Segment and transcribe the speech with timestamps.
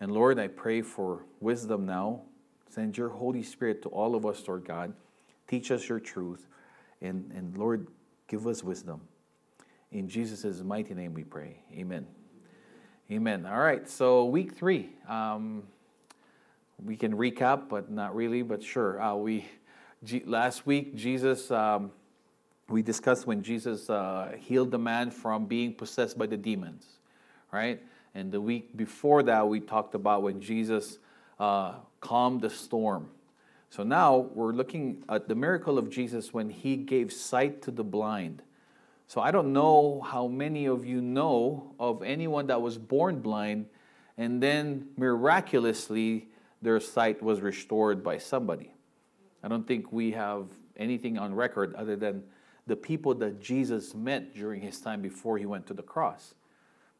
[0.00, 2.22] And Lord, I pray for wisdom now.
[2.68, 4.92] Send your Holy Spirit to all of us, Lord God.
[5.46, 6.46] Teach us your truth.
[7.00, 7.88] And, and Lord,
[8.28, 9.00] give us wisdom.
[9.92, 11.62] In Jesus' mighty name we pray.
[11.72, 12.06] Amen.
[13.10, 13.46] Amen.
[13.46, 14.90] All right, so week three.
[15.08, 15.62] Um,
[16.84, 19.00] we can recap, but not really, but sure.
[19.00, 19.46] Uh, we
[20.04, 21.90] G- Last week, Jesus, um,
[22.68, 26.86] we discussed when Jesus uh, healed the man from being possessed by the demons,
[27.50, 27.82] right?
[28.16, 30.98] And the week before that, we talked about when Jesus
[31.38, 33.10] uh, calmed the storm.
[33.68, 37.84] So now we're looking at the miracle of Jesus when he gave sight to the
[37.84, 38.40] blind.
[39.06, 43.66] So I don't know how many of you know of anyone that was born blind
[44.16, 46.28] and then miraculously
[46.62, 48.72] their sight was restored by somebody.
[49.42, 50.46] I don't think we have
[50.78, 52.22] anything on record other than
[52.66, 56.32] the people that Jesus met during his time before he went to the cross.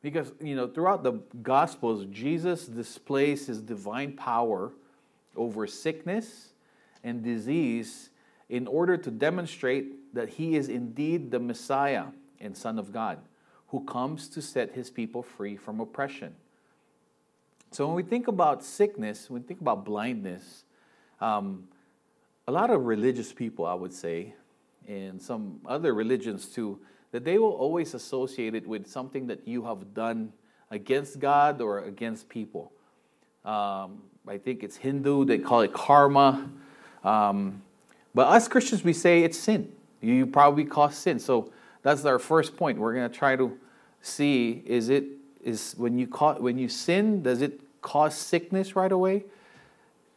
[0.03, 4.73] Because, you know, throughout the Gospels, Jesus displays his divine power
[5.35, 6.51] over sickness
[7.03, 8.11] and disease
[8.49, 12.07] in order to demonstrate that he is indeed the Messiah
[12.41, 13.19] and Son of God
[13.69, 16.35] who comes to set his people free from oppression.
[17.73, 20.65] So when we think about sickness, when we think about blindness,
[21.21, 21.69] um,
[22.47, 24.35] a lot of religious people, I would say,
[24.87, 26.79] and some other religions too,
[27.13, 30.33] that they will always associate it with something that you have done
[30.71, 32.73] against God or against people.
[33.45, 36.51] Um, I think it's Hindu, they call it karma.
[37.05, 37.63] Um,
[38.15, 39.73] but us Christians, we say it's sin.
[40.01, 41.19] You probably caused sin.
[41.19, 42.79] So that's our first point.
[42.79, 43.57] We're going to try to
[44.03, 45.05] see is it
[45.43, 49.25] is when you call, when you sin, does it cause sickness right away?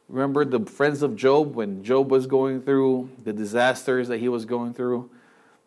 [0.07, 4.45] Remember the friends of Job when Job was going through the disasters that he was
[4.45, 5.11] going through?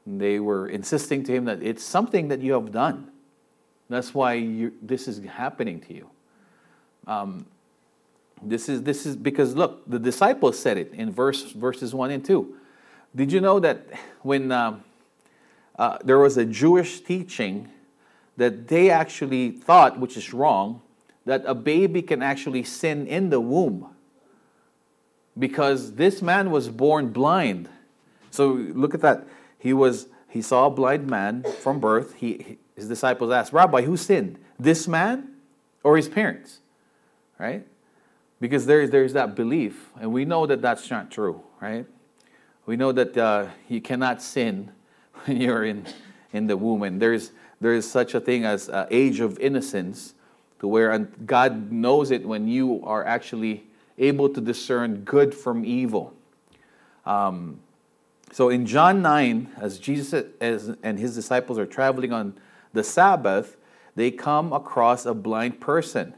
[0.06, 3.10] They were insisting to him that it's something that you have done.
[3.88, 6.10] That's why you, this is happening to you.
[7.06, 7.46] Um,
[8.42, 12.24] this is this is because look, the disciples said it in verse verses one and
[12.24, 12.56] two.
[13.14, 13.86] Did you know that
[14.22, 14.82] when um,
[15.78, 17.68] uh, there was a Jewish teaching
[18.36, 20.80] that they actually thought, which is wrong,
[21.24, 23.94] that a baby can actually sin in the womb
[25.38, 27.68] because this man was born blind.
[28.30, 29.26] So look at that.
[29.62, 32.14] He was he saw a blind man from birth.
[32.14, 34.40] He, his disciples asked, "Rabbi, who sinned?
[34.58, 35.36] This man
[35.84, 36.58] or his parents?"
[37.38, 37.64] Right?
[38.40, 41.86] Because there's there's that belief, and we know that that's not true, right?
[42.66, 44.72] We know that uh, you cannot sin
[45.24, 45.86] when you're in
[46.32, 47.30] in the womb, and there's
[47.60, 50.14] there is such a thing as uh, age of innocence,
[50.58, 56.14] to where God knows it when you are actually able to discern good from evil.
[57.06, 57.60] Um,
[58.32, 62.34] so in John 9, as Jesus and his disciples are traveling on
[62.72, 63.58] the Sabbath,
[63.94, 66.14] they come across a blind person.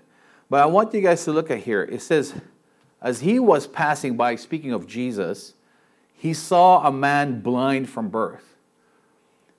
[0.48, 1.82] But I want you guys to look at here.
[1.82, 2.40] It says,
[3.02, 5.54] as he was passing by, speaking of Jesus,
[6.14, 8.54] he saw a man blind from birth.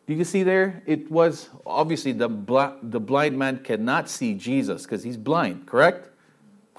[0.08, 0.82] Do you see there?
[0.86, 6.10] It was obviously the, bl- the blind man cannot see Jesus because he's blind, correct?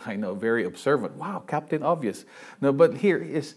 [0.06, 1.16] I know, very observant.
[1.16, 2.24] Wow, Captain Obvious.
[2.62, 3.56] No, but here is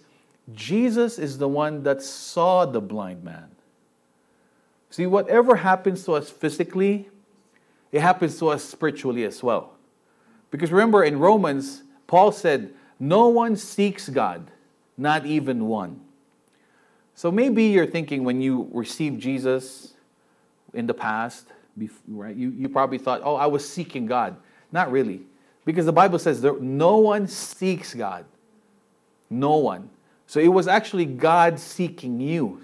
[0.54, 3.50] Jesus is the one that saw the blind man.
[4.90, 7.10] See, whatever happens to us physically,
[7.92, 9.78] it happens to us spiritually as well.
[10.52, 14.50] Because remember in Romans, Paul said, No one seeks God,
[14.98, 16.02] not even one.
[17.14, 19.94] So maybe you're thinking when you received Jesus
[20.74, 21.48] in the past,
[22.08, 24.38] right, you, you probably thought, Oh, I was seeking God.
[24.72, 25.22] Not really.
[25.66, 28.26] Because the Bible says no one seeks God.
[29.30, 29.90] No one.
[30.30, 32.62] So it was actually God seeking you.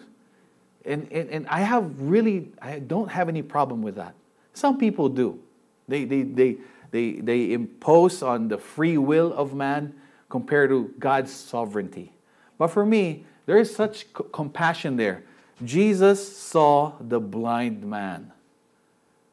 [0.85, 4.13] And, and, and I have really, I don't have any problem with that.
[4.53, 5.39] Some people do.
[5.87, 6.57] They, they, they,
[6.91, 9.95] they, they impose on the free will of man
[10.29, 12.13] compared to God's sovereignty.
[12.59, 15.23] But for me, there is such compassion there.
[15.63, 18.31] Jesus saw the blind man.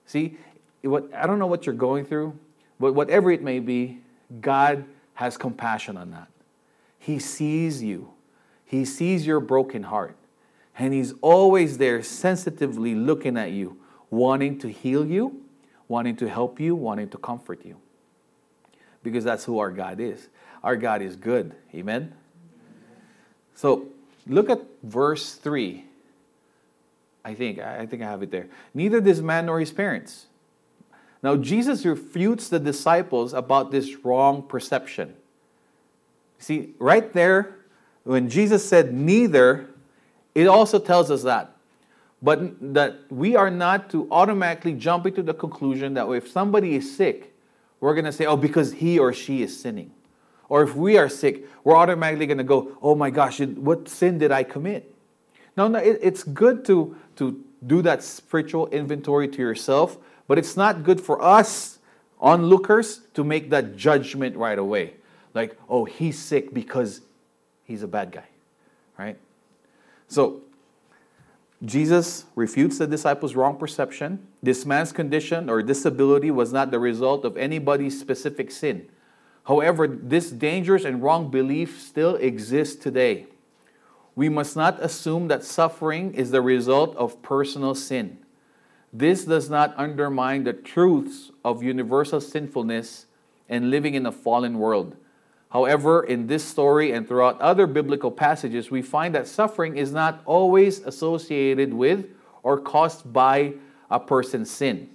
[0.06, 0.38] See,
[0.80, 2.38] what, I don't know what you're going through.
[2.80, 4.00] But whatever it may be,
[4.40, 6.28] God has compassion on that.
[6.98, 8.08] He sees you,
[8.72, 10.16] He sees your broken heart,
[10.76, 13.78] and He's always there, sensitively looking at you,
[14.10, 15.44] wanting to heal you,
[15.86, 17.76] wanting to help you, wanting to comfort you.
[19.04, 20.28] Because that's who our God is.
[20.64, 21.54] Our God is good.
[21.72, 22.12] Amen?
[23.54, 23.88] So
[24.26, 25.84] look at verse 3.
[27.24, 28.48] I think, I think I have it there.
[28.74, 30.26] Neither this man nor his parents
[31.22, 35.14] now, Jesus refutes the disciples about this wrong perception.
[36.38, 37.58] See, right there,
[38.04, 39.68] when Jesus said neither,
[40.34, 41.56] it also tells us that.
[42.22, 46.76] But that we are not to automatically jump into the conclusion that oh, if somebody
[46.76, 47.34] is sick,
[47.80, 49.90] we're going to say, oh, because he or she is sinning.
[50.48, 54.18] Or if we are sick, we're automatically going to go, oh my gosh, what sin
[54.18, 54.94] did I commit?
[55.56, 60.56] No, no, it, it's good to, to do that spiritual inventory to yourself, but it's
[60.56, 61.78] not good for us
[62.20, 64.94] onlookers to make that judgment right away.
[65.34, 67.00] Like, oh, he's sick because
[67.64, 68.26] he's a bad guy,
[68.98, 69.18] right?
[70.08, 70.42] So,
[71.64, 74.26] Jesus refutes the disciples' wrong perception.
[74.42, 78.88] This man's condition or disability was not the result of anybody's specific sin.
[79.44, 83.26] However, this dangerous and wrong belief still exists today.
[84.14, 88.18] We must not assume that suffering is the result of personal sin.
[88.92, 93.06] This does not undermine the truths of universal sinfulness
[93.48, 94.96] and living in a fallen world.
[95.52, 100.22] However, in this story and throughout other biblical passages, we find that suffering is not
[100.24, 102.06] always associated with
[102.42, 103.54] or caused by
[103.90, 104.88] a person's sin.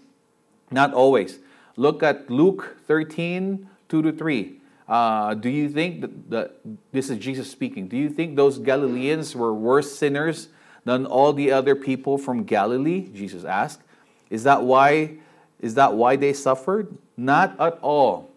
[0.71, 1.38] Not always.
[1.75, 4.59] Look at Luke 13 2 to 3.
[4.88, 6.56] Uh, do you think that, that
[6.92, 7.88] this is Jesus speaking?
[7.88, 10.50] Do you think those Galileans were worse sinners
[10.86, 13.07] than all the other people from Galilee?
[13.13, 13.81] Jesus asked.
[14.31, 15.19] Is that why
[15.59, 16.98] is that why they suffered?
[17.15, 18.31] Not at all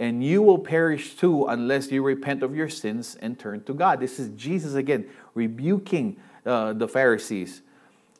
[0.00, 4.00] and you will perish too unless you repent of your sins and turn to God.
[4.00, 6.16] This is Jesus again rebuking
[6.46, 7.60] uh, the Pharisees.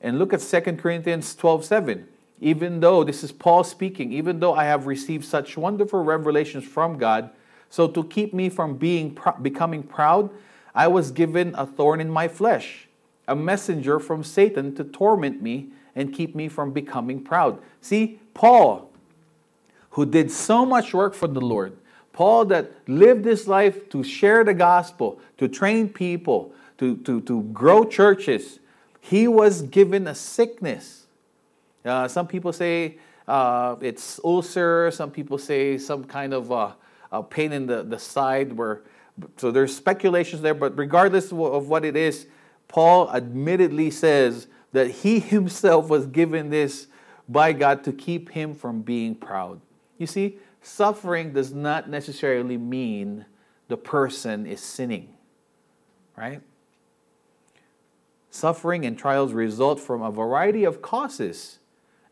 [0.02, 2.06] And look at 2 Corinthians 12 7.
[2.42, 6.98] Even though, this is Paul speaking, even though I have received such wonderful revelations from
[6.98, 7.30] God,
[7.70, 10.30] so to keep me from being becoming proud,
[10.74, 12.88] I was given a thorn in my flesh,
[13.26, 17.58] a messenger from Satan to torment me and keep me from becoming proud.
[17.80, 18.89] See, Paul,
[19.90, 21.76] who did so much work for the Lord.
[22.12, 27.42] Paul, that lived his life to share the gospel, to train people, to, to, to
[27.44, 28.58] grow churches,
[29.00, 31.06] he was given a sickness.
[31.84, 36.72] Uh, some people say uh, it's ulcer, some people say some kind of uh,
[37.12, 38.52] a pain in the, the side.
[38.52, 38.82] Where,
[39.36, 42.26] so there's speculations there, but regardless of what it is,
[42.68, 46.86] Paul admittedly says that he himself was given this
[47.28, 49.60] by God to keep him from being proud.
[50.00, 53.26] You see, suffering does not necessarily mean
[53.68, 55.10] the person is sinning,
[56.16, 56.40] right?
[58.30, 61.58] Suffering and trials result from a variety of causes,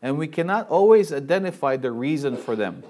[0.03, 2.83] and we cannot always identify the reason for them.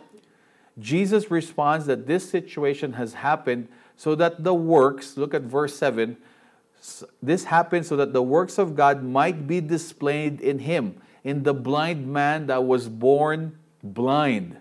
[0.78, 6.18] Jesus responds that this situation has happened so that the works, look at verse 7,
[7.24, 11.54] this happened so that the works of God might be displayed in him, in the
[11.54, 14.57] blind man that was born blind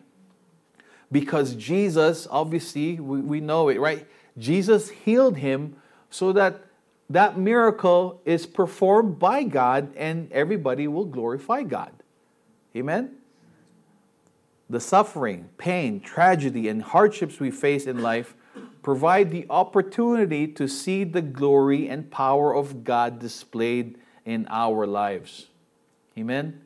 [1.10, 4.06] because Jesus, obviously, we, we know it, right?
[4.36, 5.76] Jesus healed him
[6.10, 6.62] so that
[7.10, 11.92] that miracle is performed by God and everybody will glorify God.
[12.76, 13.16] Amen?
[14.68, 18.34] The suffering, pain, tragedy, and hardships we face in life
[18.82, 23.96] provide the opportunity to see the glory and power of God displayed
[24.26, 25.46] in our lives.
[26.18, 26.60] Amen?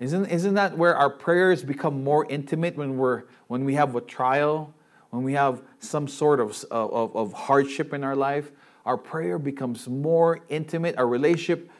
[0.00, 4.00] Isn't, isn't that where our prayers become more intimate when, we're, when we have a
[4.00, 4.74] trial,
[5.10, 8.50] when we have some sort of, of, of hardship in our life?
[8.84, 10.98] Our prayer becomes more intimate.
[10.98, 11.70] Our relationship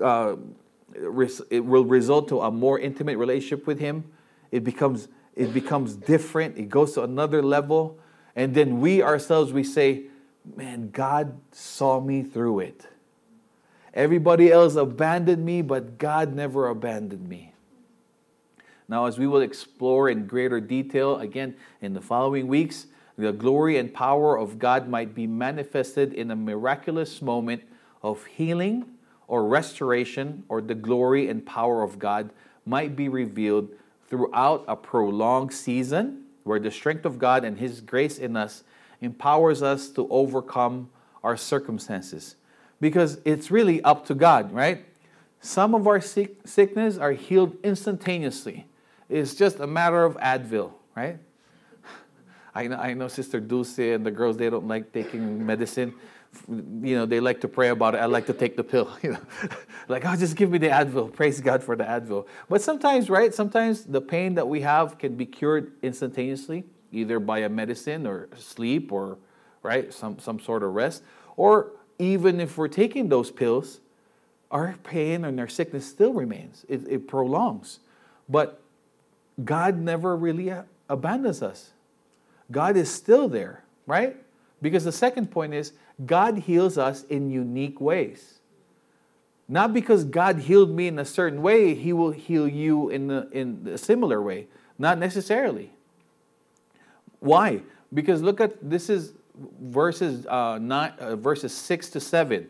[0.00, 0.36] uh,
[0.94, 4.04] it will result to a more intimate relationship with Him.
[4.50, 6.58] It becomes, it becomes different.
[6.58, 7.98] It goes to another level.
[8.34, 10.04] And then we ourselves, we say,
[10.56, 12.86] man, God saw me through it.
[13.94, 17.54] Everybody else abandoned me, but God never abandoned me.
[18.88, 23.76] Now, as we will explore in greater detail again in the following weeks, the glory
[23.78, 27.62] and power of God might be manifested in a miraculous moment
[28.02, 28.86] of healing
[29.28, 32.30] or restoration, or the glory and power of God
[32.66, 33.68] might be revealed
[34.08, 38.64] throughout a prolonged season where the strength of God and His grace in us
[39.00, 40.90] empowers us to overcome
[41.22, 42.34] our circumstances
[42.80, 44.84] because it's really up to God, right?
[45.40, 48.66] Some of our sick, sickness are healed instantaneously.
[49.08, 51.18] It's just a matter of Advil, right?
[52.54, 55.94] I know, I know Sister Dulce and the girls, they don't like taking medicine.
[56.48, 57.98] You know, they like to pray about it.
[57.98, 58.96] I like to take the pill.
[59.02, 59.20] You know,
[59.88, 61.12] like, oh, just give me the Advil.
[61.12, 62.26] Praise God for the Advil.
[62.48, 63.34] But sometimes, right?
[63.34, 68.28] Sometimes the pain that we have can be cured instantaneously, either by a medicine or
[68.36, 69.18] sleep or,
[69.62, 71.02] right, some, some sort of rest.
[71.36, 73.80] Or even if we're taking those pills,
[74.50, 76.64] our pain and our sickness still remains.
[76.68, 77.80] It, it prolongs.
[78.28, 78.60] But
[79.44, 80.52] God never really
[80.88, 81.70] abandons us.
[82.50, 84.16] God is still there, right?
[84.60, 85.72] Because the second point is
[86.04, 88.40] God heals us in unique ways.
[89.48, 93.28] Not because God healed me in a certain way, He will heal you in a,
[93.32, 94.46] in a similar way.
[94.78, 95.72] Not necessarily.
[97.18, 97.62] Why?
[97.92, 99.12] Because look at this is
[99.60, 102.48] verses uh, nine, uh, verses six to seven.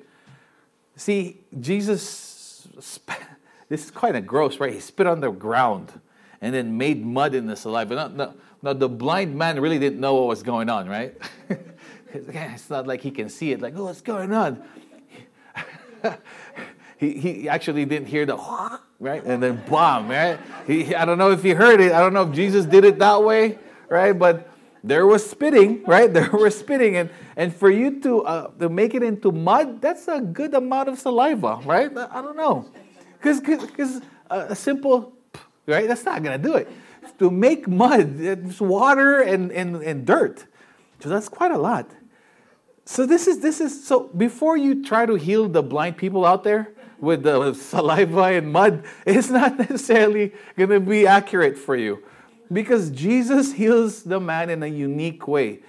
[0.96, 2.68] See, Jesus,
[3.68, 4.72] this is kind of gross, right?
[4.72, 5.92] He spit on the ground
[6.40, 7.94] and then made mud in the saliva.
[7.94, 11.14] Now, now, now the blind man really didn't know what was going on, right?
[12.12, 14.62] it's not like he can see it, like, oh, what's going on?
[16.98, 18.36] he, he actually didn't hear the
[18.98, 20.38] right, and then bomb, right?
[20.66, 21.92] He, I don't know if he heard it.
[21.92, 24.12] I don't know if Jesus did it that way, right?
[24.12, 24.49] But
[24.82, 26.12] there was spitting, right?
[26.20, 30.08] There was spitting, and and for you to uh, to make it into mud, that's
[30.08, 31.90] a good amount of saliva, right?
[31.96, 32.66] I don't know,
[33.18, 35.12] because because a simple,
[35.66, 35.86] right?
[35.86, 36.68] That's not gonna do it.
[37.18, 40.46] To make mud, it's water and, and, and dirt,
[41.00, 41.90] so that's quite a lot.
[42.84, 46.44] So this is this is so before you try to heal the blind people out
[46.44, 52.02] there with the saliva and mud, it's not necessarily going to be accurate for you
[52.52, 55.60] because Jesus heals the man in a unique way.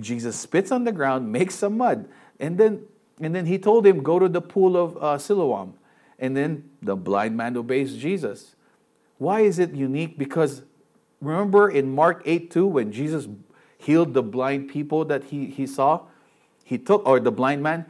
[0.00, 2.08] Jesus spits on the ground, makes some mud,
[2.40, 2.84] and then
[3.20, 5.74] and then he told him go to the pool of uh, Siloam,
[6.18, 8.56] and then the blind man obeys Jesus.
[9.18, 10.18] Why is it unique?
[10.18, 10.62] Because
[11.20, 13.28] remember in Mark 8 2, when Jesus
[13.78, 16.02] healed the blind people that he, he saw,
[16.64, 17.86] he took, or the blind man,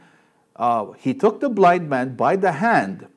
[0.55, 3.07] uh, he took the blind man by the hand,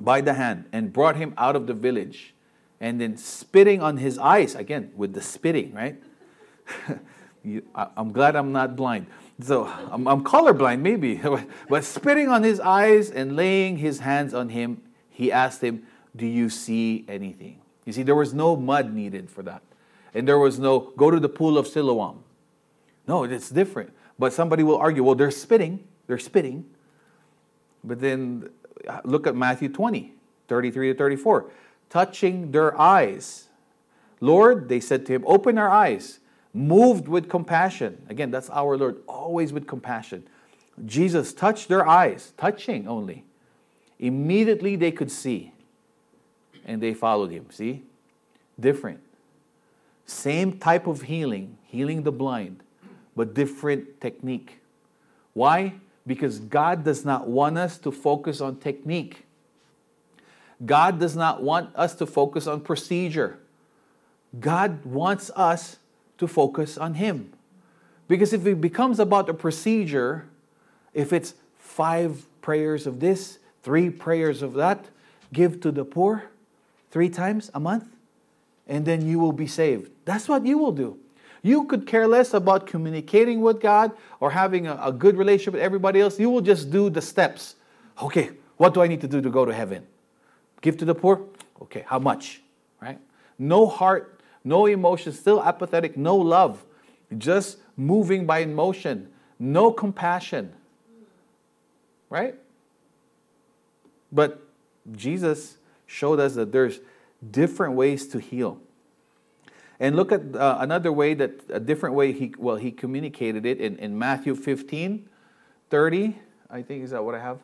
[0.00, 2.34] by the hand, and brought him out of the village
[2.80, 6.00] and then spitting on his eyes again with the spitting, right?
[7.44, 9.06] you, I, am glad I'm not blind.
[9.40, 11.20] So I'm, I'm colorblind, maybe,
[11.68, 16.26] but spitting on his eyes and laying his hands on him, he asked him, Do
[16.26, 17.60] you see anything?
[17.84, 19.62] You see, there was no mud needed for that.
[20.14, 22.22] And there was no, go to the pool of Siloam.
[23.06, 23.92] No, it's different.
[24.18, 26.66] But somebody will argue, well, they're spitting, they're spitting.
[27.82, 28.50] But then
[29.04, 30.12] look at Matthew 20,
[30.48, 31.50] 33 to 34
[31.90, 33.48] touching their eyes.
[34.20, 36.20] Lord, they said to him, open our eyes,
[36.52, 38.04] moved with compassion.
[38.08, 40.26] Again, that's our Lord, always with compassion.
[40.84, 43.24] Jesus touched their eyes, touching only.
[43.98, 45.52] Immediately they could see,
[46.64, 47.46] and they followed him.
[47.50, 47.82] See?
[48.58, 49.00] Different.
[50.06, 52.62] Same type of healing, healing the blind,
[53.14, 54.60] but different technique.
[55.34, 55.74] Why?
[56.06, 59.26] Because God does not want us to focus on technique.
[60.64, 63.38] God does not want us to focus on procedure.
[64.38, 65.78] God wants us
[66.18, 67.32] to focus on Him.
[68.08, 70.28] Because if it becomes about the procedure,
[70.94, 74.86] if it's five prayers of this, three prayers of that,
[75.32, 76.24] give to the poor
[76.90, 77.84] three times a month,
[78.66, 79.90] and then you will be saved.
[80.04, 80.98] That's what you will do.
[81.42, 85.62] You could care less about communicating with God or having a, a good relationship with
[85.62, 86.18] everybody else.
[86.18, 87.54] You will just do the steps.
[88.02, 89.86] Okay, what do I need to do to go to heaven?
[90.60, 91.24] Give to the poor?
[91.62, 92.42] Okay, how much?
[92.80, 92.98] Right?
[93.38, 96.64] No heart, no emotion, still apathetic, no love,
[97.16, 100.52] just moving by emotion, no compassion.
[102.10, 102.34] Right?
[104.10, 104.42] But
[104.92, 106.80] Jesus showed us that there's
[107.30, 108.60] different ways to heal.
[109.80, 113.60] And look at uh, another way that a different way he well he communicated it
[113.60, 115.08] in, in Matthew 15,
[115.70, 116.18] 30.
[116.50, 117.38] I think is that what I have?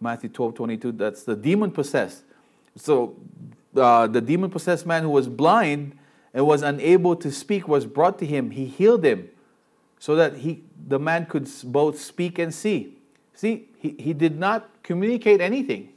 [0.00, 0.92] Matthew 12, 22.
[0.92, 2.24] That's the demon possessed.
[2.76, 3.16] So
[3.76, 5.96] uh, the demon possessed man who was blind
[6.32, 8.50] and was unable to speak was brought to him.
[8.50, 9.30] He healed him
[9.98, 12.96] so that he, the man could both speak and see.
[13.34, 15.92] See, he, he did not communicate anything.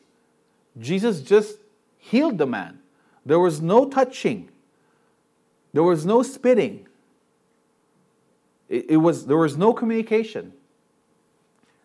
[0.79, 1.57] Jesus just
[1.98, 2.79] healed the man.
[3.25, 4.50] There was no touching,
[5.74, 6.88] there was no spitting.
[8.69, 10.53] It, it was, there was no communication.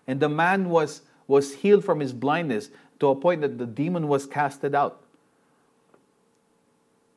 [0.06, 2.70] And the man was, was healed from his blindness
[3.02, 5.02] to a point that the demon was casted out.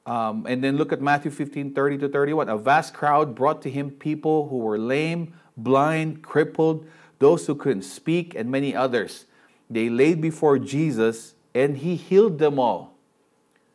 [0.08, 2.50] Um, and then look at Matthew 15 30 to 31.
[2.50, 6.88] A vast crowd brought to him people who were lame, blind, crippled,
[7.20, 9.26] those who couldn't speak, and many others.
[9.70, 12.96] They laid before Jesus, and he healed them all.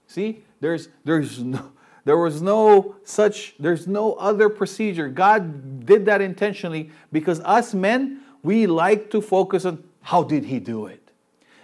[0.09, 1.71] See, there's, there's no,
[2.05, 5.09] there was no such, there's no other procedure.
[5.09, 10.59] God did that intentionally because us men, we like to focus on how did he
[10.59, 11.00] do it?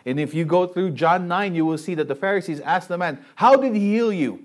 [0.07, 2.97] And if you go through John 9, you will see that the Pharisees asked the
[2.97, 4.45] man, How did he heal you?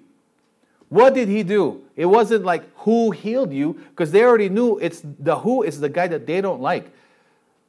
[0.90, 1.84] What did he do?
[1.96, 5.88] It wasn't like who healed you, because they already knew it's the who is the
[5.88, 6.92] guy that they don't like.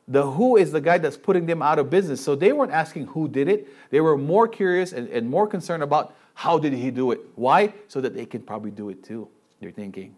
[0.09, 2.21] The who is the guy that's putting them out of business.
[2.21, 3.69] So they weren't asking who did it.
[3.91, 7.21] They were more curious and, and more concerned about how did he do it.
[7.37, 7.75] Why?
[7.89, 9.29] So that they can probably do it too.
[9.61, 10.17] They're thinking.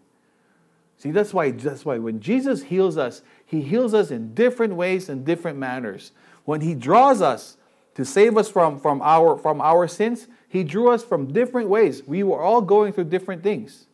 [0.96, 5.08] See, that's why that's why when Jesus heals us, he heals us in different ways
[5.08, 6.12] and different manners.
[6.44, 7.56] When he draws us
[7.94, 12.02] to save us from, from, our, from our sins, He drew us from different ways.
[12.06, 13.86] We were all going through different things.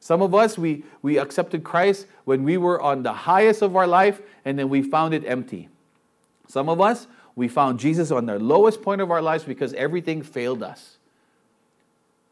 [0.00, 3.86] Some of us, we, we accepted Christ when we were on the highest of our
[3.86, 5.68] life and then we found it empty.
[6.46, 10.22] Some of us, we found Jesus on the lowest point of our lives because everything
[10.22, 10.96] failed us.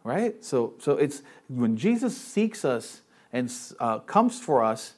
[0.04, 0.44] Right?
[0.44, 4.94] So, so it's when Jesus seeks us and uh, comes for us,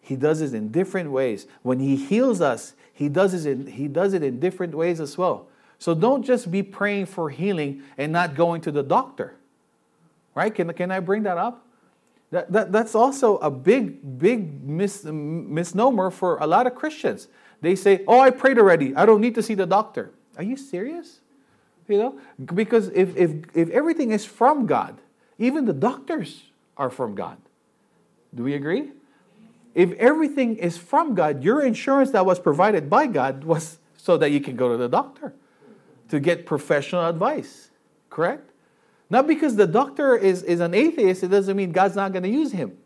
[0.00, 1.46] he does it in different ways.
[1.62, 5.16] When he heals us, he does, it in, he does it in different ways as
[5.16, 5.48] well.
[5.78, 9.36] So don't just be praying for healing and not going to the doctor.
[10.34, 10.54] Right?
[10.54, 11.66] Can, can I bring that up?
[12.30, 17.28] That, that, that's also a big, big mis, misnomer for a lot of Christians.
[17.62, 18.94] They say, Oh, I prayed already.
[18.94, 20.10] I don't need to see the doctor.
[20.36, 21.20] Are you serious?
[21.88, 22.20] You know,
[22.52, 25.00] because if, if, if everything is from God,
[25.38, 26.42] even the doctors
[26.76, 27.38] are from God.
[28.34, 28.92] Do we agree?
[29.74, 34.30] If everything is from God, your insurance that was provided by God was so that
[34.30, 35.34] you can go to the doctor
[36.08, 37.70] to get professional advice.
[38.08, 38.50] Correct?
[39.08, 42.28] Not because the doctor is, is an atheist, it doesn't mean God's not going to
[42.28, 42.76] use him.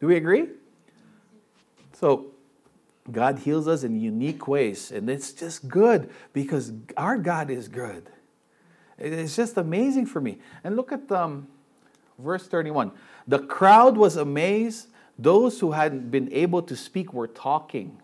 [0.00, 0.48] Do we agree?
[1.92, 2.26] So,
[3.10, 8.10] God heals us in unique ways, and it's just good because our God is good.
[8.98, 10.38] It's just amazing for me.
[10.62, 11.48] And look at um,
[12.18, 12.92] verse 31.
[13.26, 14.88] The crowd was amazed.
[15.18, 17.98] Those who hadn't been able to speak were talking.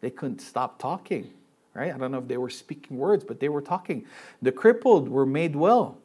[0.00, 1.32] They couldn't stop talking,
[1.74, 1.94] right?
[1.94, 4.04] I don't know if they were speaking words, but they were talking.
[4.42, 5.96] The crippled were made well.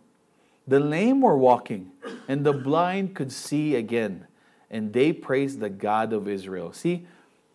[0.68, 1.92] The lame were walking,
[2.27, 4.27] and the blind could see again,
[4.70, 6.74] and they praised the God of Israel.
[6.74, 7.08] See,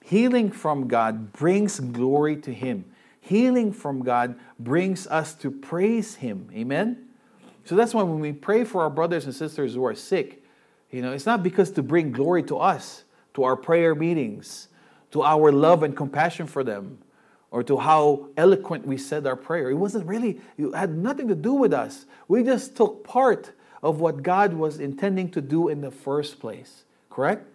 [0.02, 2.86] healing from God brings glory to Him.
[3.20, 6.48] Healing from God brings us to praise Him.
[6.54, 7.06] Amen?
[7.64, 10.41] So that's why when we pray for our brothers and sisters who are sick,
[10.92, 14.68] you know, it's not because to bring glory to us, to our prayer meetings,
[15.10, 16.98] to our love and compassion for them,
[17.50, 19.70] or to how eloquent we said our prayer.
[19.70, 22.06] It wasn't really, it had nothing to do with us.
[22.28, 26.84] We just took part of what God was intending to do in the first place.
[27.10, 27.46] Correct?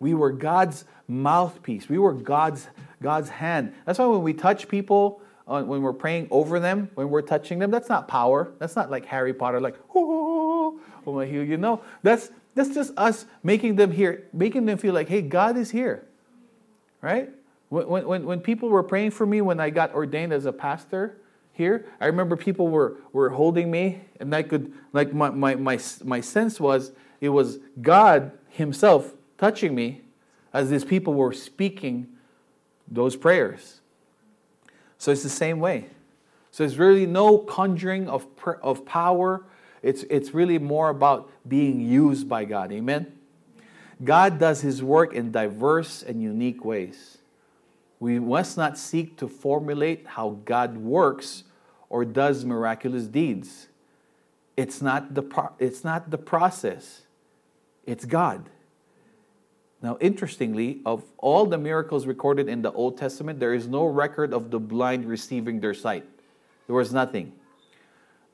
[0.00, 1.88] We were God's mouthpiece.
[1.88, 2.68] We were God's
[3.02, 3.74] God's hand.
[3.84, 7.58] That's why when we touch people, uh, when we're praying over them, when we're touching
[7.58, 8.52] them, that's not power.
[8.58, 11.82] That's not like Harry Potter, like oh, oh heal you know.
[12.02, 16.04] That's that's just us making them hear, making them feel like, hey, God is here.
[17.00, 17.30] Right?
[17.68, 21.18] When, when, when people were praying for me when I got ordained as a pastor
[21.52, 25.78] here, I remember people were, were holding me, and I could, like, my, my, my,
[26.02, 30.00] my sense was it was God Himself touching me
[30.52, 32.08] as these people were speaking
[32.88, 33.80] those prayers.
[34.96, 35.90] So it's the same way.
[36.52, 38.26] So there's really no conjuring of,
[38.62, 39.44] of power.
[39.86, 42.72] It's, it's really more about being used by God.
[42.72, 43.12] Amen?
[44.02, 47.18] God does His work in diverse and unique ways.
[48.00, 51.44] We must not seek to formulate how God works
[51.88, 53.68] or does miraculous deeds.
[54.56, 57.02] It's not the, pro- it's not the process,
[57.86, 58.50] it's God.
[59.82, 64.34] Now, interestingly, of all the miracles recorded in the Old Testament, there is no record
[64.34, 66.04] of the blind receiving their sight.
[66.66, 67.34] There was nothing.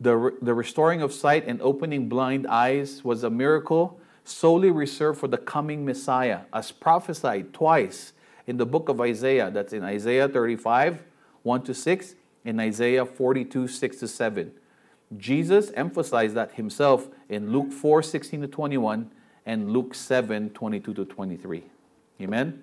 [0.03, 5.21] The, re- the restoring of sight and opening blind eyes was a miracle solely reserved
[5.21, 8.12] for the coming Messiah, as prophesied twice
[8.49, 9.49] in the book of Isaiah.
[9.49, 11.05] That's in Isaiah 35,
[11.45, 14.53] 1 to 6, and Isaiah 42, 6 to 7.
[15.19, 19.09] Jesus emphasized that himself in Luke 4, 16 to 21,
[19.47, 21.62] and Luke 7, 22 to 23.
[22.23, 22.62] Amen?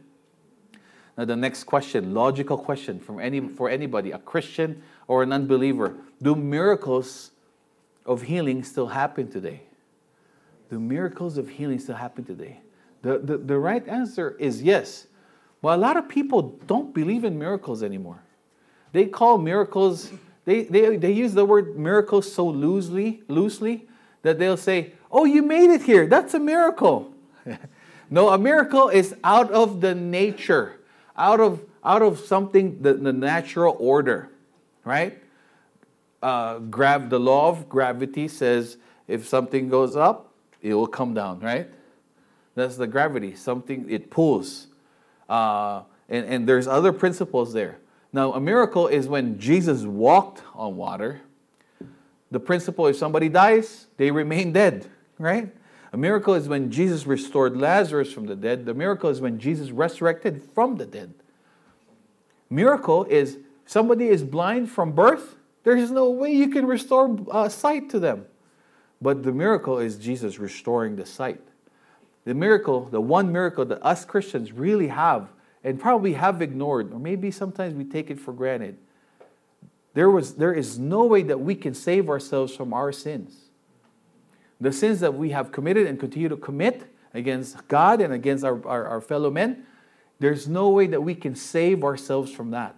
[1.18, 5.98] Now, the next question, logical question from any, for anybody, a Christian or an unbeliever
[6.22, 7.32] Do miracles
[8.06, 9.64] of healing still happen today?
[10.70, 12.62] Do miracles of healing still happen today?
[13.02, 15.08] The, the, the right answer is yes.
[15.62, 18.22] Well, a lot of people don't believe in miracles anymore.
[18.92, 20.12] They call miracles,
[20.46, 23.88] they, they, they use the word miracles so loosely, loosely
[24.22, 26.06] that they'll say, Oh, you made it here.
[26.06, 27.14] That's a miracle.
[28.12, 30.80] no, a miracle is out of the nature,
[31.18, 34.30] out of, out of something, the, the natural order,
[34.90, 35.22] right?
[36.22, 41.40] Uh, grab the law of gravity says if something goes up, it will come down,
[41.40, 41.70] right?
[42.56, 43.36] That's the gravity.
[43.36, 44.68] Something, it pulls.
[45.30, 47.78] Uh, and, and there's other principles there.
[48.12, 51.22] Now, a miracle is when Jesus walked on water.
[52.32, 54.88] The principle if somebody dies, they remain dead,
[55.20, 55.54] right?
[55.94, 58.66] A miracle is when Jesus restored Lazarus from the dead.
[58.66, 61.14] The miracle is when Jesus resurrected from the dead.
[62.50, 63.38] Miracle is
[63.70, 65.36] somebody is blind from birth.
[65.64, 68.26] There is no way you can restore uh, sight to them.
[69.02, 71.42] But the miracle is Jesus restoring the sight.
[72.26, 75.30] The miracle, the one miracle that us Christians really have
[75.64, 78.78] and probably have ignored, or maybe sometimes we take it for granted.
[79.94, 83.50] There, was, there is no way that we can save ourselves from our sins.
[84.60, 88.66] The sins that we have committed and continue to commit, against God and against our,
[88.68, 89.66] our, our fellow men,
[90.20, 92.76] there's no way that we can save ourselves from that.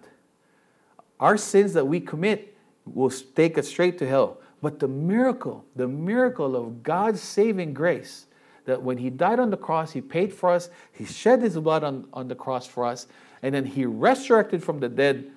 [1.22, 2.52] Our sins that we commit
[2.84, 4.38] will take us straight to hell.
[4.60, 8.26] But the miracle, the miracle of God's saving grace,
[8.64, 11.84] that when He died on the cross, He paid for us, He shed His blood
[11.84, 13.06] on, on the cross for us,
[13.40, 15.30] and then He resurrected from the dead.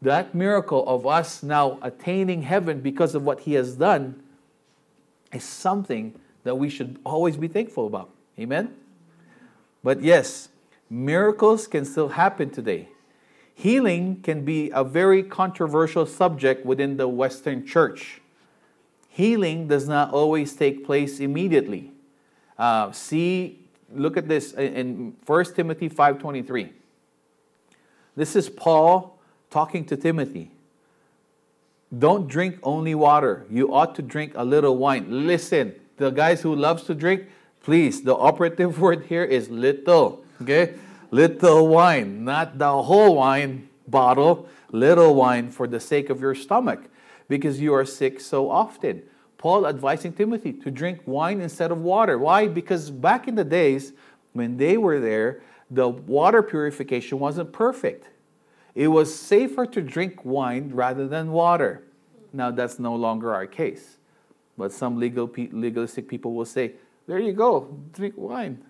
[0.00, 4.22] That miracle of us now attaining heaven because of what He has done
[5.32, 8.10] is something that we should always be thankful about.
[8.38, 8.74] Amen?
[9.82, 10.50] But yes,
[10.88, 12.90] miracles can still happen today.
[13.54, 18.20] Healing can be a very controversial subject within the Western church.
[19.08, 21.92] Healing does not always take place immediately.
[22.58, 23.60] Uh, see,
[23.94, 26.70] look at this in 1 Timothy 5.23.
[28.16, 29.18] This is Paul
[29.50, 30.50] talking to Timothy.
[31.96, 33.46] Don't drink only water.
[33.50, 35.26] You ought to drink a little wine.
[35.26, 37.24] Listen, the guys who loves to drink,
[37.62, 40.24] please, the operative word here is little.
[40.40, 40.74] Okay?
[41.12, 46.80] Little wine, not the whole wine bottle, little wine for the sake of your stomach
[47.28, 49.02] because you are sick so often.
[49.36, 52.18] Paul advising Timothy to drink wine instead of water.
[52.18, 52.48] Why?
[52.48, 53.92] Because back in the days
[54.32, 58.06] when they were there, the water purification wasn't perfect.
[58.74, 61.82] It was safer to drink wine rather than water.
[62.32, 63.98] Now, that's no longer our case.
[64.56, 66.72] But some legal, legalistic people will say,
[67.06, 68.64] there you go, drink wine.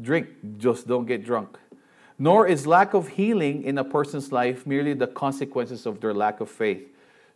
[0.00, 1.58] Drink, just don't get drunk.
[2.18, 6.40] Nor is lack of healing in a person's life merely the consequences of their lack
[6.40, 6.86] of faith.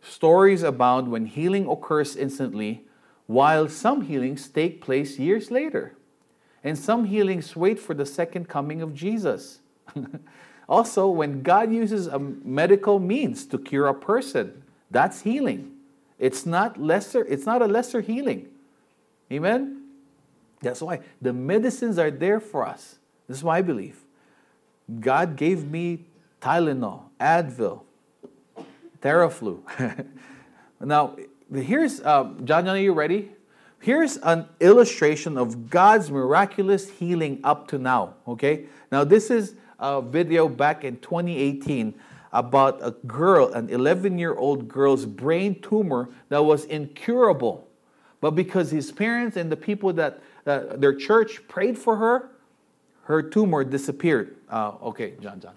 [0.01, 2.83] Stories abound when healing occurs instantly,
[3.27, 5.95] while some healings take place years later.
[6.63, 9.59] And some healings wait for the second coming of Jesus.
[10.69, 15.71] also, when God uses a medical means to cure a person, that's healing.
[16.19, 18.47] It's not lesser, it's not a lesser healing.
[19.31, 19.82] Amen?
[20.63, 22.97] That's why the medicines are there for us.
[23.27, 23.99] This is why I believe.
[24.99, 26.05] God gave me
[26.41, 27.81] Tylenol, Advil,
[29.01, 29.61] Theraflu.
[30.81, 31.15] now,
[31.53, 33.31] here's, uh, John, are you ready?
[33.79, 38.65] Here's an illustration of God's miraculous healing up to now, okay?
[38.91, 41.93] Now, this is a video back in 2018
[42.31, 47.67] about a girl, an 11 year old girl's brain tumor that was incurable.
[48.21, 52.29] But because his parents and the people that uh, their church prayed for her,
[53.03, 54.37] her tumor disappeared.
[54.49, 55.55] Uh, okay, John, John.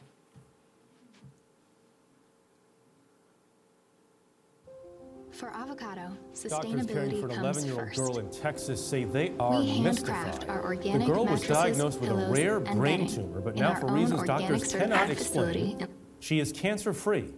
[5.37, 9.81] For avocado, sustainability Doctors caring for an 11-year-old girl in Texas say they are we
[9.81, 10.49] mystified.
[10.49, 14.23] Our organic the girl was diagnosed with a rare brain tumor, but now for reasons
[14.23, 15.87] doctors cannot explain,
[16.21, 17.35] she is cancer-free.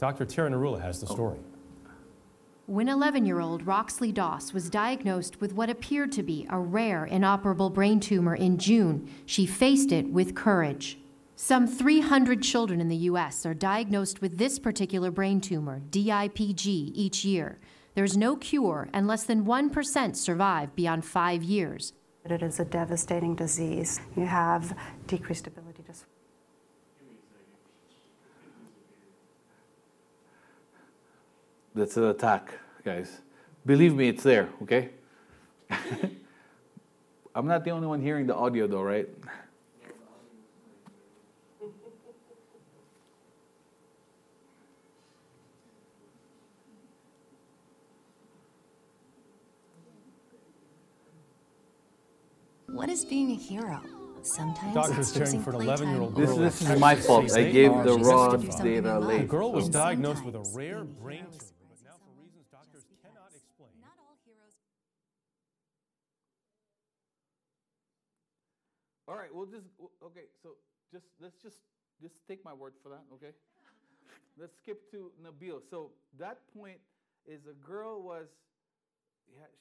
[0.00, 0.24] Dr.
[0.24, 1.14] Tara Narula has the oh.
[2.70, 7.04] When 11 year old Roxli Doss was diagnosed with what appeared to be a rare
[7.04, 10.96] inoperable brain tumor in June, she faced it with courage.
[11.34, 13.44] Some 300 children in the U.S.
[13.44, 17.58] are diagnosed with this particular brain tumor, DIPG, each year.
[17.96, 21.92] There's no cure, and less than 1% survive beyond five years.
[22.24, 24.00] It is a devastating disease.
[24.14, 24.78] You have
[25.08, 25.92] decreased ability to.
[31.74, 32.52] That's an attack,
[32.84, 33.20] guys.
[33.64, 34.90] Believe me, it's there, okay?
[37.34, 39.08] I'm not the only one hearing the audio, though, right?
[52.66, 53.80] What is being a hero?
[54.22, 56.36] Sometimes Doctors caring for an 11-year-old girl.
[56.36, 57.32] This, this is my fault.
[57.32, 59.22] I gave the wrong data late.
[59.22, 61.59] The girl was diagnosed with a rare brain tumor,
[69.10, 69.66] All right, we'll just
[70.06, 70.30] okay.
[70.38, 70.54] So
[70.94, 71.58] just let's just
[71.98, 73.34] just take my word for that, okay?
[74.38, 75.58] let's skip to Nabil.
[75.66, 76.78] So that point
[77.26, 78.30] is a girl was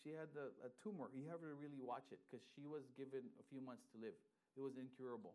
[0.06, 1.10] she had the, a tumor.
[1.18, 4.14] You have to really watch it because she was given a few months to live.
[4.54, 5.34] It was incurable.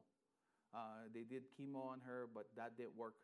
[0.70, 3.18] Uh, they did chemo on her, but that didn't work.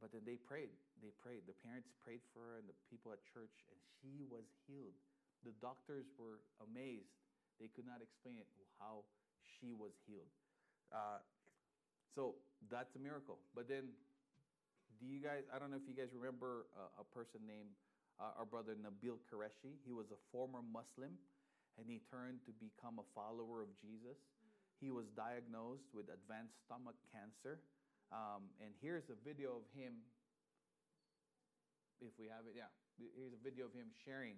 [0.00, 0.72] But then they prayed.
[1.04, 1.44] They prayed.
[1.44, 4.96] The parents prayed for her and the people at church, and she was healed.
[5.44, 7.12] The doctors were amazed.
[7.60, 8.48] They could not explain it
[8.80, 9.04] how
[9.60, 10.30] she was healed.
[10.92, 11.20] Uh,
[12.14, 12.36] so
[12.70, 13.40] that's a miracle.
[13.56, 13.92] But then,
[15.00, 15.44] do you guys?
[15.48, 17.72] I don't know if you guys remember uh, a person named
[18.20, 19.80] uh, our brother Nabil Qureshi.
[19.84, 21.16] He was a former Muslim
[21.80, 24.20] and he turned to become a follower of Jesus.
[24.80, 27.62] He was diagnosed with advanced stomach cancer.
[28.12, 30.04] Um, and here's a video of him,
[32.04, 32.68] if we have it, yeah.
[33.00, 34.36] Here's a video of him sharing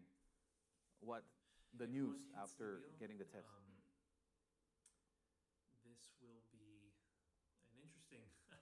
[1.02, 1.26] what
[1.74, 3.50] the news after getting the test.
[3.50, 3.73] Um,
[5.94, 6.90] this will be
[7.70, 8.26] an interesting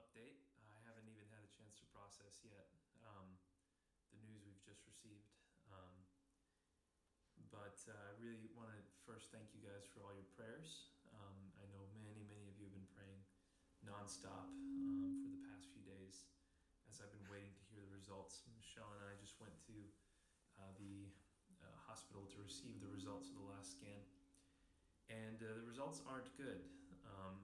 [0.00, 0.44] update.
[0.60, 2.68] I haven't even had a chance to process yet
[3.00, 3.40] um,
[4.12, 5.32] the news we've just received.
[5.64, 6.04] Um,
[7.48, 10.92] but uh, I really want to first thank you guys for all your prayers.
[11.08, 13.24] Um, I know many, many of you have been praying
[13.80, 16.28] nonstop um, for the past few days
[16.92, 18.44] as I've been waiting to hear the results.
[18.52, 19.76] Michelle and I just went to
[20.60, 21.08] uh, the
[21.64, 24.04] uh, hospital to receive the results of the last scan
[25.08, 26.60] and uh, the results aren't good.
[27.04, 27.36] Um,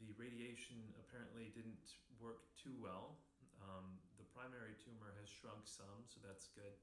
[0.00, 3.18] the radiation apparently didn't work too well.
[3.58, 6.76] Um, the primary tumor has shrunk some, so that's good,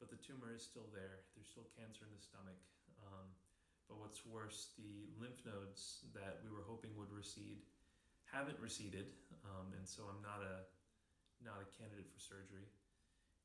[0.00, 1.26] but the tumor is still there.
[1.36, 2.56] There's still cancer in the stomach.
[3.04, 3.28] Um,
[3.86, 7.62] but what's worse, the lymph nodes that we were hoping would recede
[8.26, 9.14] haven't receded,
[9.46, 10.66] um, and so I'm not a
[11.44, 12.66] not a candidate for surgery.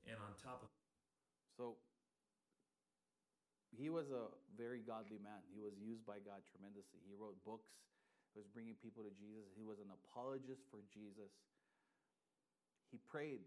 [0.09, 0.69] And on top of
[1.53, 1.77] so
[3.77, 4.27] he was a
[4.59, 5.39] very godly man.
[5.55, 6.99] He was used by God tremendously.
[7.07, 7.71] He wrote books,
[8.33, 9.47] he was bringing people to Jesus.
[9.55, 11.31] He was an apologist for Jesus.
[12.91, 13.43] He prayed,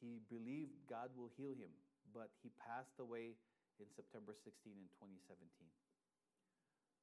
[0.00, 1.70] he believed God will heal him,
[2.14, 3.34] but he passed away
[3.78, 5.46] in September 16 in 2017.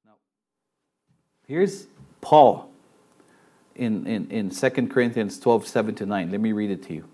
[0.04, 0.16] Now,
[1.46, 1.86] here's
[2.20, 2.70] Paul
[3.74, 6.30] in, in, in 2 Corinthians 12 7 to 9.
[6.30, 7.04] Let me read it to you.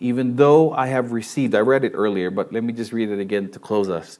[0.00, 3.20] Even though I have received, I read it earlier, but let me just read it
[3.20, 4.18] again to close us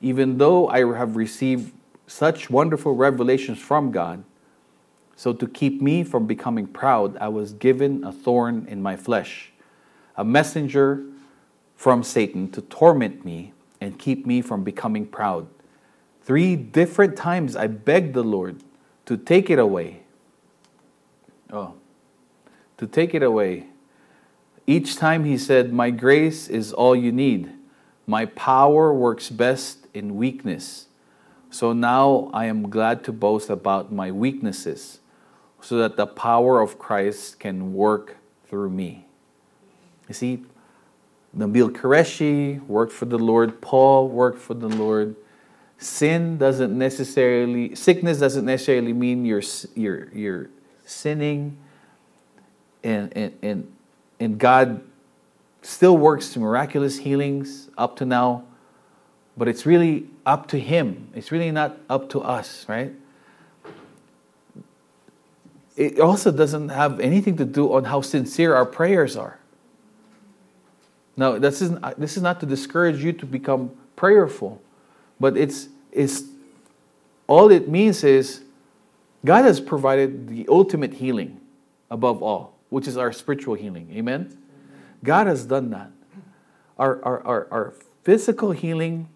[0.00, 1.72] even though I have received
[2.06, 4.24] such wonderful revelations from God,
[5.16, 9.52] so to keep me from becoming proud, I was given a thorn in my flesh,
[10.16, 11.04] a messenger
[11.74, 15.48] from Satan to torment me and keep me from becoming proud.
[16.22, 18.62] Three different times I begged the Lord
[19.06, 20.02] to take it away.
[21.50, 21.74] Oh,
[22.76, 23.66] to take it away.
[24.66, 27.50] Each time he said, My grace is all you need.
[28.06, 30.86] My power works best in weakness.
[31.50, 35.00] So now I am glad to boast about my weaknesses
[35.60, 39.06] so that the power of Christ can work through me.
[40.08, 40.42] You see,
[41.36, 45.16] Nabil Qureshi worked for the Lord, Paul worked for the Lord.
[45.78, 49.42] Sin doesn't necessarily, sickness doesn't necessarily mean you're,
[49.74, 50.50] you're, you're
[50.84, 51.56] sinning.
[52.82, 53.72] And, and, and,
[54.18, 54.82] and God
[55.62, 58.44] still works miraculous healings up to now
[59.38, 61.10] but it's really up to Him.
[61.14, 62.92] It's really not up to us, right?
[65.76, 69.38] It also doesn't have anything to do on how sincere our prayers are.
[71.16, 74.60] Now, this is, this is not to discourage you to become prayerful,
[75.20, 76.24] but it's, it's
[77.28, 78.42] all it means is
[79.24, 81.40] God has provided the ultimate healing
[81.90, 83.88] above all, which is our spiritual healing.
[83.92, 84.36] Amen?
[85.04, 85.92] God has done that.
[86.76, 89.08] Our, our, our, our physical healing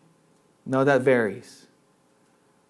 [0.64, 1.66] no, that varies.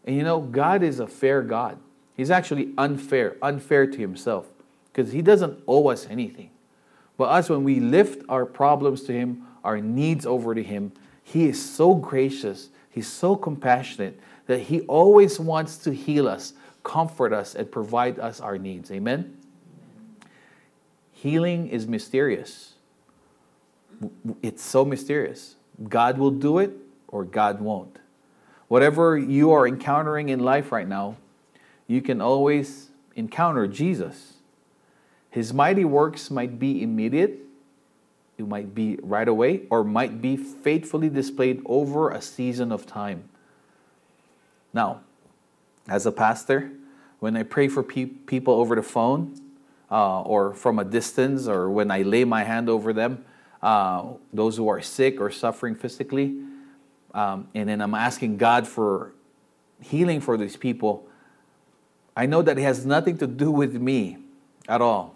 [0.04, 1.78] And you know, God is a fair God.
[2.16, 4.46] He's actually unfair, unfair to himself,
[4.92, 6.50] because he doesn't owe us anything.
[7.16, 11.46] But us, when we lift our problems to him, our needs over to him, he
[11.48, 16.52] is so gracious, he's so compassionate that he always wants to heal us,
[16.82, 18.90] comfort us, and provide us our needs.
[18.90, 19.36] Amen?
[21.12, 22.74] Healing is mysterious.
[24.42, 25.54] It's so mysterious.
[25.88, 26.76] God will do it,
[27.12, 27.98] or God won't.
[28.66, 31.16] Whatever you are encountering in life right now,
[31.86, 34.38] you can always encounter Jesus.
[35.30, 37.38] His mighty works might be immediate,
[38.38, 43.28] it might be right away, or might be faithfully displayed over a season of time.
[44.72, 45.00] Now,
[45.86, 46.72] as a pastor,
[47.20, 49.38] when I pray for pe- people over the phone
[49.90, 53.24] uh, or from a distance, or when I lay my hand over them,
[53.62, 56.36] uh, those who are sick or suffering physically,
[57.14, 59.12] um, and then I'm asking God for
[59.80, 61.06] healing for these people,
[62.16, 64.18] I know that it has nothing to do with me
[64.68, 65.14] at all.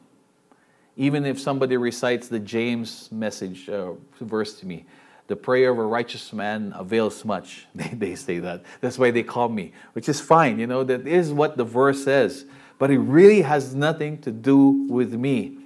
[0.96, 4.86] Even if somebody recites the James message uh, verse to me,
[5.26, 7.66] the prayer of a righteous man avails much.
[7.74, 8.64] They, they say that.
[8.80, 10.58] That's why they call me, which is fine.
[10.58, 12.46] You know, that is what the verse says.
[12.78, 15.58] But it really has nothing to do with me.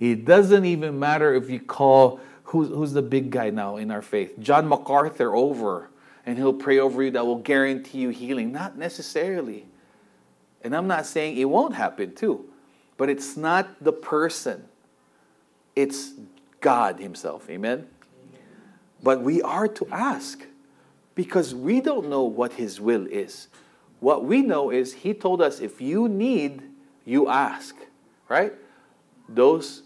[0.00, 4.02] It doesn't even matter if you call who's, who's the big guy now in our
[4.02, 4.38] faith?
[4.38, 5.90] John MacArthur over,
[6.24, 8.52] and he'll pray over you that will guarantee you healing.
[8.52, 9.66] Not necessarily.
[10.62, 12.48] And I'm not saying it won't happen too,
[12.96, 14.64] but it's not the person,
[15.76, 16.14] it's
[16.60, 17.48] God Himself.
[17.48, 17.86] Amen?
[19.02, 20.44] But we are to ask
[21.14, 23.48] because we don't know what His will is.
[24.00, 26.62] What we know is He told us if you need,
[27.04, 27.76] you ask,
[28.28, 28.54] right?
[29.28, 29.82] Those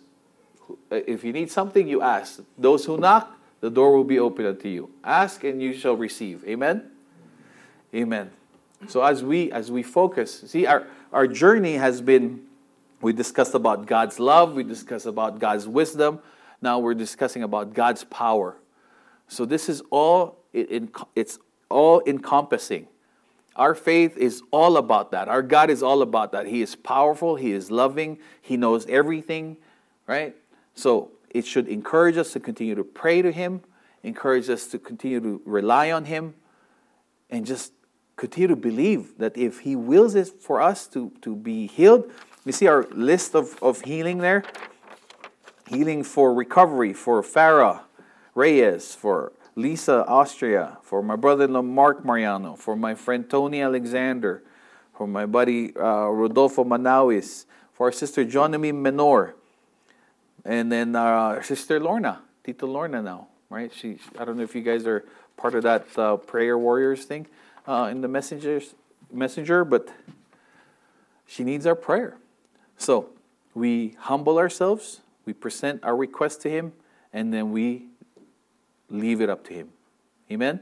[0.90, 2.40] Uh, if you need something, you ask.
[2.58, 4.90] Those who knock, the door will be open unto you.
[5.04, 6.44] Ask and you shall receive.
[6.46, 6.90] Amen?
[7.94, 8.30] Amen.
[8.88, 12.42] So as we as we focus, see our our journey has been
[13.00, 16.20] we discussed about God's love, we discussed about God's wisdom.
[16.60, 18.56] Now we're discussing about God's power.
[19.28, 22.88] So this is all it, it's all encompassing.
[23.54, 25.28] Our faith is all about that.
[25.28, 26.46] Our God is all about that.
[26.46, 29.58] He is powerful, He is loving, He knows everything,
[30.06, 30.34] right?
[30.74, 33.62] So it should encourage us to continue to pray to Him,
[34.02, 36.34] encourage us to continue to rely on Him,
[37.30, 37.72] and just
[38.16, 42.10] continue to believe that if He wills it for us to, to be healed,
[42.44, 44.42] you see our list of, of healing there?
[45.68, 47.82] Healing for recovery for Farah
[48.34, 53.60] Reyes, for Lisa Austria, for my brother in law Mark Mariano, for my friend Tony
[53.60, 54.42] Alexander,
[54.94, 59.34] for my buddy uh, Rodolfo Manawis, for our sister Johnny Menor,
[60.44, 63.72] and then our sister Lorna, Tita Lorna now, right?
[63.72, 65.04] She, I don't know if you guys are
[65.36, 67.26] part of that uh, prayer warriors thing
[67.66, 68.74] uh, in the messengers
[69.12, 69.88] messenger, but
[71.26, 72.16] she needs our prayer.
[72.76, 73.10] So
[73.54, 76.72] we humble ourselves, we present our request to Him,
[77.12, 77.86] and then we
[78.88, 79.68] leave it up to Him.
[80.30, 80.60] Amen?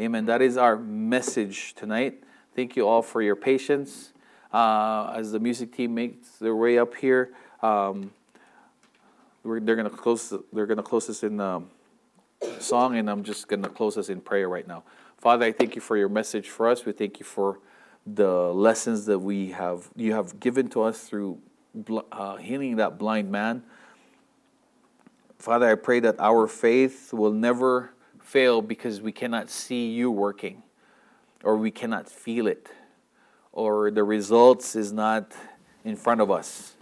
[0.00, 0.26] Amen.
[0.26, 2.22] That is our message tonight.
[2.54, 4.12] Thank you all for your patience.
[4.52, 7.30] Uh, as the music team makes their way up here,
[7.62, 8.12] um,
[9.44, 10.32] they're going to close.
[10.52, 11.70] They're going to close us in um,
[12.58, 14.84] song, and I'm just going to close us in prayer right now.
[15.18, 16.84] Father, I thank you for your message for us.
[16.84, 17.60] We thank you for
[18.06, 21.38] the lessons that we have you have given to us through
[22.12, 23.62] uh, healing that blind man.
[25.38, 30.62] Father, I pray that our faith will never fail because we cannot see you working
[31.44, 32.68] or we cannot feel it
[33.52, 35.32] or the results is not
[35.84, 36.74] in front of us.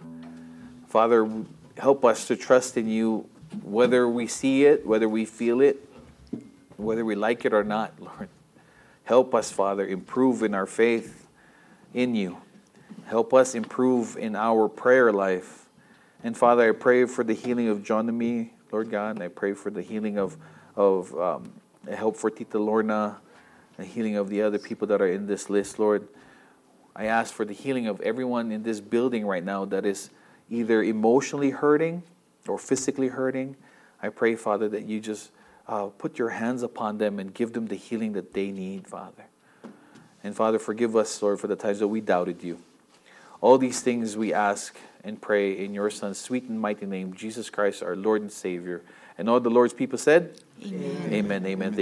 [0.87, 1.23] Father,
[1.77, 3.29] help us to trust in you
[3.63, 5.77] whether we see it, whether we feel it,
[6.75, 8.29] whether we like it or not, Lord.
[9.03, 11.27] Help us, Father, improve in our faith
[11.93, 12.37] in you.
[13.05, 15.69] Help us improve in our prayer life.
[16.23, 19.29] And Father, I pray for the healing of John and me, Lord God, and I
[19.29, 20.35] pray for the healing of,
[20.75, 21.53] of um,
[21.89, 23.17] help for Tita Lorna,
[23.77, 26.05] the healing of the other people that are in this list, Lord.
[26.95, 30.09] I ask for the healing of everyone in this building right now that is
[30.49, 32.03] either emotionally hurting
[32.47, 33.55] or physically hurting.
[34.01, 35.31] I pray, Father, that you just
[35.67, 39.25] uh, put your hands upon them and give them the healing that they need, Father.
[40.23, 42.59] And Father, forgive us, Lord, for the times that we doubted you.
[43.41, 47.49] All these things we ask and pray in your Son's sweet and mighty name, Jesus
[47.49, 48.81] Christ, our Lord and Savior.
[49.17, 51.13] And all the Lord's people said, Amen.
[51.13, 51.45] Amen.
[51.45, 51.73] amen.